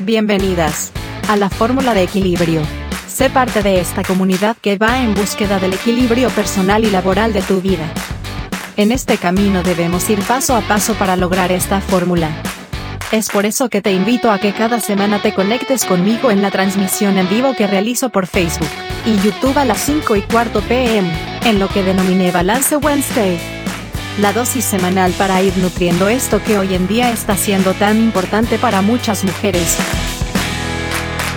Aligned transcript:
Bienvenidas 0.00 0.92
a 1.28 1.36
la 1.36 1.50
Fórmula 1.50 1.92
de 1.92 2.04
Equilibrio. 2.04 2.62
Sé 3.08 3.30
parte 3.30 3.64
de 3.64 3.80
esta 3.80 4.04
comunidad 4.04 4.56
que 4.56 4.78
va 4.78 5.02
en 5.02 5.12
búsqueda 5.12 5.58
del 5.58 5.74
equilibrio 5.74 6.30
personal 6.30 6.84
y 6.84 6.90
laboral 6.90 7.32
de 7.32 7.42
tu 7.42 7.60
vida. 7.60 7.92
En 8.76 8.92
este 8.92 9.16
camino 9.16 9.64
debemos 9.64 10.08
ir 10.08 10.20
paso 10.20 10.54
a 10.54 10.60
paso 10.60 10.94
para 10.94 11.16
lograr 11.16 11.50
esta 11.50 11.80
fórmula. 11.80 12.30
Es 13.10 13.28
por 13.28 13.44
eso 13.44 13.68
que 13.68 13.82
te 13.82 13.90
invito 13.90 14.30
a 14.30 14.38
que 14.38 14.52
cada 14.52 14.78
semana 14.78 15.20
te 15.20 15.34
conectes 15.34 15.84
conmigo 15.84 16.30
en 16.30 16.42
la 16.42 16.52
transmisión 16.52 17.18
en 17.18 17.28
vivo 17.28 17.54
que 17.56 17.66
realizo 17.66 18.10
por 18.10 18.28
Facebook 18.28 18.68
y 19.04 19.16
YouTube 19.16 19.58
a 19.58 19.64
las 19.64 19.78
5 19.78 20.14
y 20.14 20.22
cuarto 20.22 20.60
pm, 20.60 21.10
en 21.44 21.58
lo 21.58 21.66
que 21.66 21.82
denominé 21.82 22.30
Balance 22.30 22.76
Wednesday. 22.76 23.57
La 24.18 24.32
dosis 24.32 24.64
semanal 24.64 25.12
para 25.12 25.40
ir 25.42 25.56
nutriendo 25.58 26.08
esto 26.08 26.42
que 26.42 26.58
hoy 26.58 26.74
en 26.74 26.88
día 26.88 27.12
está 27.12 27.36
siendo 27.36 27.72
tan 27.74 27.98
importante 27.98 28.58
para 28.58 28.82
muchas 28.82 29.22
mujeres. 29.22 29.78